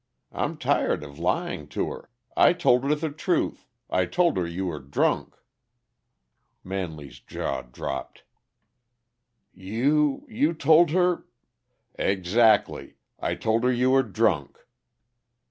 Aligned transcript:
I'm 0.31 0.57
tired 0.57 1.03
of 1.03 1.19
lying 1.19 1.67
to 1.77 1.91
her. 1.91 2.09
I 2.35 2.53
told 2.53 2.85
her 2.85 2.95
the 2.95 3.11
truth. 3.11 3.67
I 3.87 4.05
told 4.07 4.35
her 4.37 4.47
you 4.47 4.65
were 4.65 4.79
drunk." 4.79 5.35
Manley's 6.63 7.19
jaw 7.19 7.61
dropped. 7.61 8.23
"You 9.53 10.25
you 10.27 10.53
told 10.55 10.89
her" 10.89 11.27
"Ex 11.99 12.33
actly. 12.35 12.95
I 13.19 13.35
told 13.35 13.63
her 13.63 13.71
you 13.71 13.91
were 13.91 14.01
drunk." 14.01 14.57